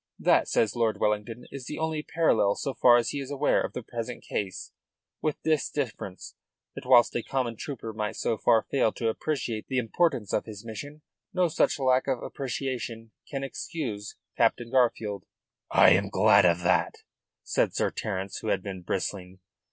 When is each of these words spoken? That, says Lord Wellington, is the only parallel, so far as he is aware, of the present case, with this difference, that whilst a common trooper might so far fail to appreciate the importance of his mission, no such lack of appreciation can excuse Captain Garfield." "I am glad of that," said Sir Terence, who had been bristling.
That, 0.17 0.47
says 0.47 0.75
Lord 0.75 0.99
Wellington, 0.99 1.45
is 1.51 1.67
the 1.67 1.77
only 1.77 2.01
parallel, 2.01 2.55
so 2.55 2.73
far 2.73 2.97
as 2.97 3.09
he 3.09 3.19
is 3.19 3.29
aware, 3.29 3.61
of 3.61 3.73
the 3.73 3.83
present 3.83 4.23
case, 4.23 4.71
with 5.21 5.39
this 5.43 5.69
difference, 5.69 6.33
that 6.73 6.87
whilst 6.87 7.15
a 7.15 7.21
common 7.21 7.55
trooper 7.55 7.93
might 7.93 8.15
so 8.15 8.35
far 8.39 8.63
fail 8.71 8.91
to 8.93 9.09
appreciate 9.09 9.67
the 9.67 9.77
importance 9.77 10.33
of 10.33 10.45
his 10.45 10.65
mission, 10.65 11.03
no 11.35 11.47
such 11.49 11.77
lack 11.77 12.07
of 12.07 12.23
appreciation 12.23 13.11
can 13.29 13.43
excuse 13.43 14.15
Captain 14.35 14.71
Garfield." 14.71 15.27
"I 15.69 15.91
am 15.91 16.09
glad 16.09 16.45
of 16.45 16.61
that," 16.61 17.03
said 17.43 17.75
Sir 17.75 17.91
Terence, 17.91 18.37
who 18.39 18.47
had 18.47 18.63
been 18.63 18.81
bristling. 18.81 19.39